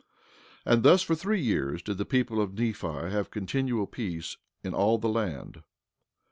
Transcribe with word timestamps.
And 0.65 0.81
thus 0.81 1.03
for 1.03 1.13
three 1.13 1.39
years 1.41 1.83
did 1.83 1.99
the 1.99 2.05
people 2.07 2.41
of 2.41 2.57
Nephi 2.57 2.87
have 2.87 3.29
continual 3.29 3.85
peace 3.85 4.35
in 4.63 4.73
all 4.73 4.97
the 4.97 5.07
land. 5.07 5.61